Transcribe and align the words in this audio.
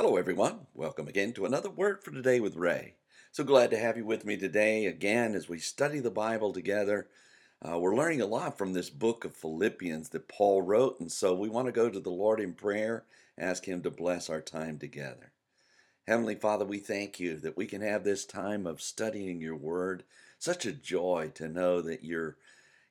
Hello, 0.00 0.16
everyone. 0.16 0.68
Welcome 0.74 1.08
again 1.08 1.32
to 1.32 1.44
another 1.44 1.68
Word 1.68 2.04
for 2.04 2.12
Today 2.12 2.38
with 2.38 2.54
Ray. 2.54 2.94
So 3.32 3.42
glad 3.42 3.72
to 3.72 3.78
have 3.80 3.96
you 3.96 4.04
with 4.04 4.24
me 4.24 4.36
today 4.36 4.86
again 4.86 5.34
as 5.34 5.48
we 5.48 5.58
study 5.58 5.98
the 5.98 6.08
Bible 6.08 6.52
together. 6.52 7.08
Uh, 7.60 7.80
we're 7.80 7.96
learning 7.96 8.20
a 8.20 8.26
lot 8.26 8.56
from 8.56 8.74
this 8.74 8.90
book 8.90 9.24
of 9.24 9.34
Philippians 9.34 10.10
that 10.10 10.28
Paul 10.28 10.62
wrote, 10.62 11.00
and 11.00 11.10
so 11.10 11.34
we 11.34 11.48
want 11.48 11.66
to 11.66 11.72
go 11.72 11.90
to 11.90 11.98
the 11.98 12.10
Lord 12.10 12.38
in 12.38 12.52
prayer, 12.52 13.06
ask 13.36 13.64
Him 13.64 13.82
to 13.82 13.90
bless 13.90 14.30
our 14.30 14.40
time 14.40 14.78
together. 14.78 15.32
Heavenly 16.06 16.36
Father, 16.36 16.64
we 16.64 16.78
thank 16.78 17.18
you 17.18 17.34
that 17.38 17.56
we 17.56 17.66
can 17.66 17.82
have 17.82 18.04
this 18.04 18.24
time 18.24 18.68
of 18.68 18.80
studying 18.80 19.40
your 19.40 19.56
Word. 19.56 20.04
Such 20.38 20.64
a 20.64 20.70
joy 20.70 21.32
to 21.34 21.48
know 21.48 21.82
that 21.82 22.04
you're 22.04 22.36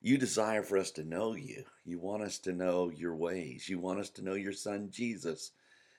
you 0.01 0.17
desire 0.17 0.61
for 0.61 0.77
us 0.77 0.91
to 0.91 1.05
know 1.05 1.35
you. 1.35 1.63
You 1.85 1.99
want 1.99 2.23
us 2.23 2.37
to 2.39 2.51
know 2.51 2.89
your 2.89 3.15
ways. 3.15 3.69
You 3.69 3.79
want 3.79 4.01
us 4.01 4.09
to 4.09 4.21
know 4.21 4.33
your 4.33 4.51
Son, 4.51 4.89
Jesus. 4.91 5.51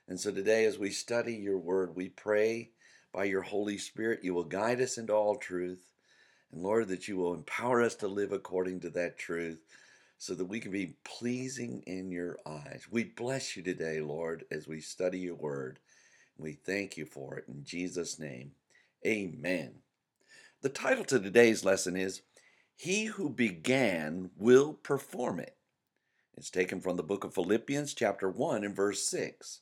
And 0.08 0.18
so 0.18 0.30
today, 0.32 0.64
as 0.64 0.78
we 0.78 0.90
study 0.90 1.34
your 1.34 1.58
word, 1.58 1.94
we 1.94 2.08
pray 2.08 2.70
by 3.12 3.24
your 3.24 3.42
Holy 3.42 3.76
Spirit, 3.76 4.20
you 4.22 4.32
will 4.32 4.44
guide 4.44 4.80
us 4.80 4.96
into 4.96 5.12
all 5.12 5.36
truth. 5.36 5.92
And 6.50 6.62
Lord, 6.62 6.88
that 6.88 7.08
you 7.08 7.18
will 7.18 7.34
empower 7.34 7.82
us 7.82 7.94
to 7.96 8.08
live 8.08 8.32
according 8.32 8.80
to 8.80 8.90
that 8.90 9.18
truth 9.18 9.58
so 10.16 10.34
that 10.34 10.46
we 10.46 10.60
can 10.60 10.72
be 10.72 10.96
pleasing 11.04 11.82
in 11.86 12.10
your 12.10 12.38
eyes. 12.46 12.86
We 12.90 13.04
bless 13.04 13.54
you 13.54 13.62
today, 13.62 14.00
Lord, 14.00 14.44
as 14.50 14.66
we 14.66 14.80
study 14.80 15.18
your 15.18 15.34
word. 15.34 15.78
We 16.38 16.52
thank 16.52 16.96
you 16.96 17.04
for 17.04 17.36
it 17.36 17.44
in 17.46 17.64
Jesus' 17.64 18.18
name. 18.18 18.52
Amen. 19.06 19.74
The 20.62 20.70
title 20.70 21.04
to 21.04 21.20
today's 21.20 21.64
lesson 21.64 21.96
is 21.96 22.22
He 22.76 23.04
Who 23.04 23.28
Began 23.28 24.30
Will 24.38 24.72
Perform 24.72 25.38
It. 25.40 25.56
It's 26.34 26.50
taken 26.50 26.80
from 26.80 26.96
the 26.96 27.02
book 27.02 27.24
of 27.24 27.34
Philippians, 27.34 27.92
chapter 27.92 28.30
1, 28.30 28.64
and 28.64 28.74
verse 28.74 29.06
6. 29.06 29.60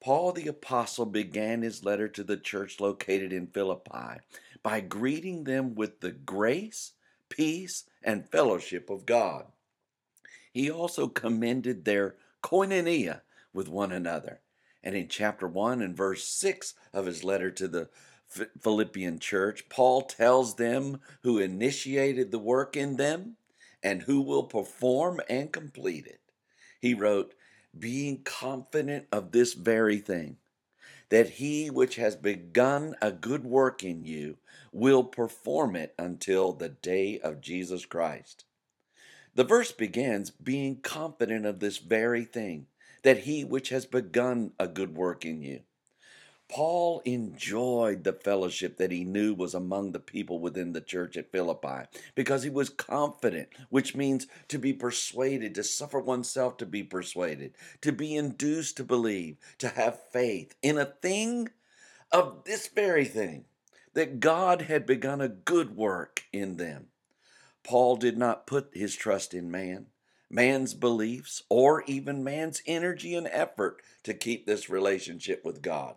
Paul 0.00 0.32
the 0.32 0.48
Apostle 0.48 1.06
began 1.06 1.62
his 1.62 1.84
letter 1.84 2.08
to 2.08 2.22
the 2.22 2.36
church 2.36 2.80
located 2.80 3.32
in 3.32 3.48
Philippi 3.48 4.20
by 4.62 4.80
greeting 4.80 5.44
them 5.44 5.74
with 5.74 6.00
the 6.00 6.12
grace, 6.12 6.92
peace, 7.28 7.84
and 8.02 8.28
fellowship 8.28 8.90
of 8.90 9.06
God. 9.06 9.46
He 10.52 10.70
also 10.70 11.08
commended 11.08 11.84
their 11.84 12.16
koinonia 12.42 13.22
with 13.52 13.68
one 13.68 13.92
another. 13.92 14.40
And 14.82 14.94
in 14.94 15.08
chapter 15.08 15.46
1 15.46 15.82
and 15.82 15.96
verse 15.96 16.24
6 16.24 16.74
of 16.92 17.06
his 17.06 17.24
letter 17.24 17.50
to 17.50 17.68
the 17.68 17.88
Philippian 18.60 19.18
church, 19.18 19.68
Paul 19.68 20.02
tells 20.02 20.54
them 20.56 21.00
who 21.22 21.38
initiated 21.38 22.30
the 22.30 22.38
work 22.38 22.76
in 22.76 22.96
them 22.96 23.36
and 23.82 24.02
who 24.02 24.20
will 24.20 24.44
perform 24.44 25.20
and 25.28 25.52
complete 25.52 26.06
it. 26.06 26.20
He 26.80 26.94
wrote, 26.94 27.34
being 27.80 28.22
confident 28.22 29.06
of 29.12 29.32
this 29.32 29.54
very 29.54 29.98
thing, 29.98 30.36
that 31.08 31.30
he 31.30 31.70
which 31.70 31.96
has 31.96 32.16
begun 32.16 32.94
a 33.00 33.10
good 33.10 33.44
work 33.44 33.82
in 33.82 34.04
you 34.04 34.36
will 34.72 35.04
perform 35.04 35.76
it 35.76 35.94
until 35.98 36.52
the 36.52 36.68
day 36.68 37.18
of 37.20 37.40
Jesus 37.40 37.86
Christ. 37.86 38.44
The 39.34 39.44
verse 39.44 39.72
begins 39.72 40.30
being 40.30 40.80
confident 40.80 41.46
of 41.46 41.60
this 41.60 41.78
very 41.78 42.24
thing, 42.24 42.66
that 43.02 43.18
he 43.18 43.44
which 43.44 43.68
has 43.68 43.86
begun 43.86 44.52
a 44.58 44.66
good 44.66 44.96
work 44.96 45.24
in 45.24 45.42
you. 45.42 45.60
Paul 46.48 47.00
enjoyed 47.04 48.04
the 48.04 48.14
fellowship 48.14 48.78
that 48.78 48.90
he 48.90 49.04
knew 49.04 49.34
was 49.34 49.54
among 49.54 49.92
the 49.92 50.00
people 50.00 50.40
within 50.40 50.72
the 50.72 50.80
church 50.80 51.16
at 51.18 51.30
Philippi 51.30 51.86
because 52.14 52.42
he 52.42 52.48
was 52.48 52.70
confident, 52.70 53.50
which 53.68 53.94
means 53.94 54.26
to 54.48 54.58
be 54.58 54.72
persuaded, 54.72 55.54
to 55.54 55.62
suffer 55.62 56.00
oneself 56.00 56.56
to 56.56 56.66
be 56.66 56.82
persuaded, 56.82 57.52
to 57.82 57.92
be 57.92 58.16
induced 58.16 58.78
to 58.78 58.84
believe, 58.84 59.36
to 59.58 59.68
have 59.68 60.00
faith 60.10 60.54
in 60.62 60.78
a 60.78 60.86
thing 60.86 61.50
of 62.10 62.44
this 62.44 62.66
very 62.66 63.04
thing, 63.04 63.44
that 63.92 64.18
God 64.18 64.62
had 64.62 64.86
begun 64.86 65.20
a 65.20 65.28
good 65.28 65.76
work 65.76 66.24
in 66.32 66.56
them. 66.56 66.86
Paul 67.62 67.96
did 67.96 68.16
not 68.16 68.46
put 68.46 68.70
his 68.72 68.96
trust 68.96 69.34
in 69.34 69.50
man, 69.50 69.88
man's 70.30 70.72
beliefs, 70.72 71.42
or 71.50 71.82
even 71.86 72.24
man's 72.24 72.62
energy 72.66 73.14
and 73.14 73.28
effort 73.30 73.82
to 74.04 74.14
keep 74.14 74.46
this 74.46 74.70
relationship 74.70 75.44
with 75.44 75.60
God 75.60 75.96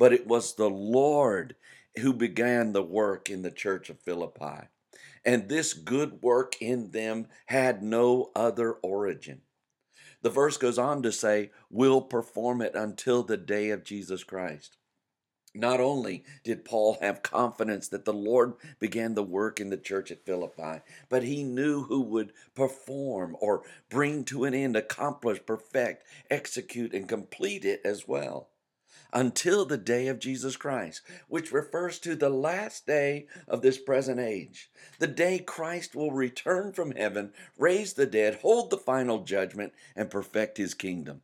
but 0.00 0.14
it 0.14 0.26
was 0.26 0.54
the 0.54 0.70
Lord 0.70 1.54
who 1.98 2.14
began 2.14 2.72
the 2.72 2.82
work 2.82 3.28
in 3.28 3.42
the 3.42 3.50
church 3.50 3.90
of 3.90 4.00
Philippi. 4.00 4.68
And 5.26 5.46
this 5.46 5.74
good 5.74 6.22
work 6.22 6.56
in 6.58 6.92
them 6.92 7.26
had 7.46 7.82
no 7.82 8.30
other 8.34 8.72
origin. 8.72 9.42
The 10.22 10.30
verse 10.30 10.56
goes 10.56 10.78
on 10.78 11.02
to 11.02 11.12
say, 11.12 11.50
We'll 11.68 12.00
perform 12.00 12.62
it 12.62 12.74
until 12.74 13.22
the 13.22 13.36
day 13.36 13.68
of 13.68 13.84
Jesus 13.84 14.24
Christ. 14.24 14.78
Not 15.54 15.80
only 15.80 16.24
did 16.44 16.64
Paul 16.64 16.96
have 17.02 17.22
confidence 17.22 17.86
that 17.88 18.06
the 18.06 18.14
Lord 18.14 18.54
began 18.78 19.14
the 19.14 19.22
work 19.22 19.60
in 19.60 19.68
the 19.68 19.76
church 19.76 20.10
at 20.10 20.24
Philippi, 20.24 20.80
but 21.10 21.24
he 21.24 21.44
knew 21.44 21.82
who 21.82 22.00
would 22.00 22.32
perform 22.54 23.36
or 23.38 23.64
bring 23.90 24.24
to 24.26 24.44
an 24.44 24.54
end, 24.54 24.76
accomplish, 24.76 25.40
perfect, 25.44 26.04
execute, 26.30 26.94
and 26.94 27.06
complete 27.06 27.66
it 27.66 27.82
as 27.84 28.08
well 28.08 28.48
until 29.12 29.64
the 29.64 29.78
day 29.78 30.08
of 30.08 30.18
Jesus 30.18 30.56
Christ, 30.56 31.02
which 31.28 31.52
refers 31.52 31.98
to 32.00 32.14
the 32.14 32.30
last 32.30 32.86
day 32.86 33.26
of 33.48 33.62
this 33.62 33.78
present 33.78 34.20
age. 34.20 34.70
The 34.98 35.06
day 35.06 35.38
Christ 35.38 35.94
will 35.94 36.12
return 36.12 36.72
from 36.72 36.92
heaven, 36.92 37.32
raise 37.58 37.94
the 37.94 38.06
dead, 38.06 38.36
hold 38.36 38.70
the 38.70 38.78
final 38.78 39.24
judgment, 39.24 39.72
and 39.96 40.10
perfect 40.10 40.58
his 40.58 40.74
kingdom. 40.74 41.22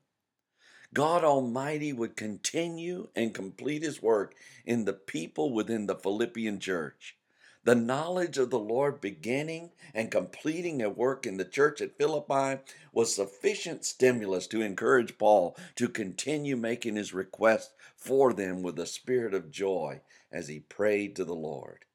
God 0.95 1.25
Almighty 1.25 1.93
would 1.93 2.17
continue 2.17 3.09
and 3.15 3.35
complete 3.35 3.83
his 3.83 4.03
work 4.03 4.35
in 4.65 4.85
the 4.85 4.93
people 4.93 5.53
within 5.53 5.87
the 5.87 5.97
Philippian 5.97 6.59
church. 6.59 7.17
The 7.66 7.75
knowledge 7.75 8.38
of 8.38 8.50
the 8.50 8.60
Lord 8.60 9.00
beginning 9.00 9.72
and 9.93 10.09
completing 10.09 10.81
a 10.81 10.88
work 10.88 11.27
in 11.27 11.37
the 11.37 11.44
church 11.44 11.81
at 11.81 11.99
Philippi 11.99 12.62
was 12.93 13.12
sufficient 13.12 13.84
stimulus 13.84 14.47
to 14.47 14.62
encourage 14.62 15.19
Paul 15.19 15.56
to 15.75 15.88
continue 15.88 16.56
making 16.56 16.94
his 16.94 17.12
request 17.12 17.72
for 17.97 18.32
them 18.32 18.62
with 18.62 18.78
a 18.78 18.87
spirit 18.87 19.34
of 19.34 19.50
joy 19.50 20.00
as 20.31 20.47
he 20.47 20.60
prayed 20.60 21.16
to 21.16 21.25
the 21.25 21.34
Lord. 21.34 21.87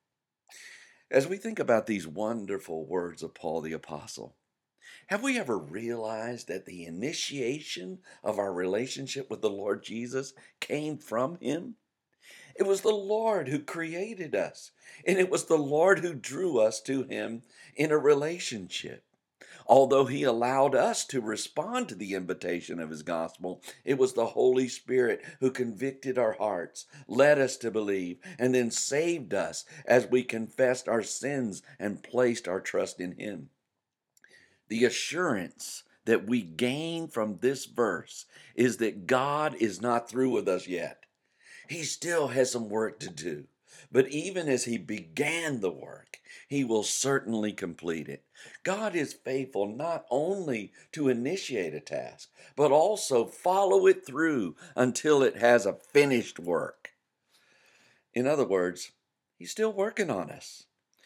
As 1.10 1.26
we 1.26 1.38
think 1.38 1.58
about 1.58 1.88
these 1.88 2.06
wonderful 2.06 2.86
words 2.86 3.24
of 3.24 3.34
Paul 3.34 3.62
the 3.62 3.72
Apostle, 3.72 4.36
have 5.08 5.24
we 5.24 5.40
ever 5.40 5.58
realized 5.58 6.50
that 6.50 6.66
the 6.66 6.84
initiation 6.84 8.00
of 8.26 8.38
our 8.38 8.52
relationship 8.52 9.30
with 9.30 9.40
the 9.40 9.50
Lord 9.50 9.84
Jesus 9.84 10.34
came 10.60 10.98
from 10.98 11.38
Him? 11.40 11.78
It 12.56 12.64
was 12.64 12.82
the 12.82 12.90
Lord 12.90 13.48
who 13.48 13.60
created 13.60 14.36
us, 14.36 14.72
and 15.06 15.18
it 15.20 15.30
was 15.30 15.46
the 15.46 15.58
Lord 15.58 16.00
who 16.00 16.14
drew 16.14 16.60
us 16.60 16.82
to 16.82 17.04
Him 17.04 17.44
in 17.76 17.92
a 17.92 17.98
relationship. 17.98 19.04
Although 19.68 20.06
He 20.06 20.24
allowed 20.24 20.76
us 20.76 21.06
to 21.06 21.22
respond 21.22 21.90
to 21.90 21.96
the 21.96 22.14
invitation 22.14 22.80
of 22.80 22.90
His 22.90 23.04
gospel, 23.04 23.62
it 23.86 23.98
was 23.98 24.14
the 24.14 24.28
Holy 24.28 24.68
Spirit 24.68 25.24
who 25.40 25.52
convicted 25.52 26.18
our 26.18 26.34
hearts, 26.34 26.86
led 27.08 27.40
us 27.40 27.58
to 27.58 27.72
believe, 27.72 28.18
and 28.38 28.54
then 28.54 28.72
saved 28.72 29.34
us 29.34 29.66
as 29.86 30.08
we 30.08 30.24
confessed 30.24 30.90
our 30.90 31.04
sins 31.04 31.62
and 31.80 32.04
placed 32.04 32.48
our 32.48 32.60
trust 32.60 33.00
in 33.00 33.14
Him. 33.14 33.50
The 34.68 34.86
assurance 34.86 35.84
that 36.06 36.28
we 36.28 36.42
gain 36.42 37.08
from 37.08 37.38
this 37.42 37.66
verse 37.66 38.26
is 38.56 38.78
that 38.78 39.06
God 39.06 39.56
is 39.56 39.82
not 39.82 40.10
through 40.10 40.32
with 40.32 40.48
us 40.48 40.68
yet. 40.68 41.06
He 41.72 41.84
still 41.84 42.28
has 42.28 42.52
some 42.52 42.68
work 42.68 43.00
to 43.00 43.10
do. 43.10 43.46
But 43.90 44.10
even 44.10 44.50
as 44.50 44.66
he 44.66 44.78
began 44.78 45.62
the 45.62 45.72
work, 45.72 46.20
he 46.50 46.66
will 46.66 46.84
certainly 46.84 47.54
complete 47.54 48.10
it. 48.10 48.26
God 48.64 48.94
is 48.94 49.14
faithful 49.14 49.68
not 49.68 50.06
only 50.12 50.74
to 50.92 51.08
initiate 51.08 51.74
a 51.74 51.80
task, 51.80 52.30
but 52.58 52.74
also 52.74 53.24
follow 53.24 53.88
it 53.88 54.06
through 54.06 54.58
until 54.76 55.24
it 55.24 55.38
has 55.38 55.66
a 55.66 55.72
finished 55.72 56.40
work. 56.40 56.92
In 58.14 58.28
other 58.28 58.46
words, 58.46 58.92
he's 59.38 59.52
still 59.52 59.72
working 59.72 60.10
on 60.10 60.30
us. 60.30 60.66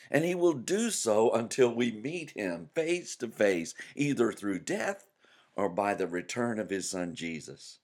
And 0.09 0.25
he 0.25 0.33
will 0.33 0.53
do 0.53 0.89
so 0.89 1.31
until 1.31 1.75
we 1.75 1.91
meet 1.91 2.31
him 2.31 2.71
face 2.73 3.15
to 3.17 3.27
face, 3.27 3.75
either 3.95 4.31
through 4.31 4.59
death 4.59 5.05
or 5.55 5.69
by 5.69 5.93
the 5.93 6.07
return 6.07 6.57
of 6.57 6.71
his 6.71 6.89
son 6.89 7.13
Jesus. 7.13 7.77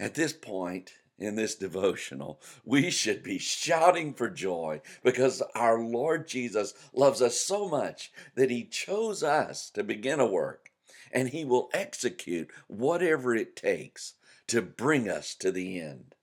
At 0.00 0.14
this 0.14 0.32
point, 0.32 0.94
in 1.18 1.36
this 1.36 1.54
devotional, 1.54 2.40
we 2.64 2.90
should 2.90 3.22
be 3.22 3.38
shouting 3.38 4.14
for 4.14 4.28
joy 4.28 4.80
because 5.02 5.42
our 5.54 5.78
Lord 5.78 6.26
Jesus 6.26 6.74
loves 6.92 7.22
us 7.22 7.40
so 7.40 7.68
much 7.68 8.12
that 8.34 8.50
He 8.50 8.64
chose 8.64 9.22
us 9.22 9.70
to 9.70 9.84
begin 9.84 10.20
a 10.20 10.26
work 10.26 10.70
and 11.12 11.28
He 11.28 11.44
will 11.44 11.70
execute 11.72 12.50
whatever 12.66 13.34
it 13.34 13.56
takes 13.56 14.14
to 14.48 14.60
bring 14.60 15.08
us 15.08 15.34
to 15.36 15.50
the 15.50 15.80
end. 15.80 16.14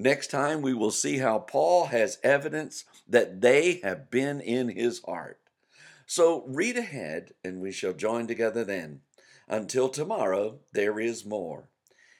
Next 0.00 0.30
time, 0.30 0.62
we 0.62 0.74
will 0.74 0.92
see 0.92 1.18
how 1.18 1.40
Paul 1.40 1.86
has 1.86 2.20
evidence 2.22 2.84
that 3.08 3.40
they 3.40 3.80
have 3.82 4.12
been 4.12 4.40
in 4.40 4.68
his 4.68 5.02
heart. 5.04 5.40
So 6.06 6.44
read 6.46 6.76
ahead, 6.76 7.32
and 7.44 7.60
we 7.60 7.72
shall 7.72 7.92
join 7.92 8.28
together 8.28 8.62
then. 8.62 9.00
Until 9.48 9.88
tomorrow, 9.88 10.60
there 10.72 11.00
is 11.00 11.26
more. 11.26 11.68